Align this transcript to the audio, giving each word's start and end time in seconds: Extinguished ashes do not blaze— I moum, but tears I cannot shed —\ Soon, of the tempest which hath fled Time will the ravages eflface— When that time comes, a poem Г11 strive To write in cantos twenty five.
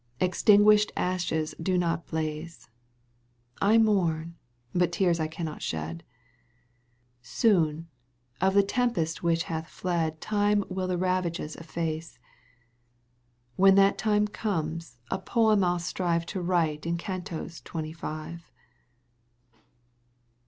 Extinguished 0.19 0.91
ashes 0.97 1.53
do 1.61 1.77
not 1.77 2.07
blaze— 2.07 2.67
I 3.71 3.77
moum, 3.77 4.35
but 4.73 4.91
tears 4.91 5.19
I 5.19 5.27
cannot 5.27 5.61
shed 5.61 6.03
—\ 6.93 7.21
Soon, 7.41 7.87
of 8.41 8.55
the 8.55 8.63
tempest 8.63 9.21
which 9.21 9.43
hath 9.43 9.69
fled 9.69 10.19
Time 10.19 10.63
will 10.69 10.87
the 10.87 10.97
ravages 10.97 11.55
eflface— 11.55 12.17
When 13.57 13.75
that 13.75 13.99
time 13.99 14.27
comes, 14.27 14.97
a 15.11 15.19
poem 15.19 15.59
Г11 15.59 15.81
strive 15.81 16.25
To 16.25 16.41
write 16.41 16.87
in 16.87 16.97
cantos 16.97 17.61
twenty 17.63 17.93
five. 17.93 18.49